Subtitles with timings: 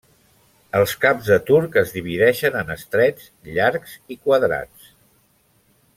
[0.79, 4.93] Els caps de turc es divideixen en estrets, llargs i quadrats.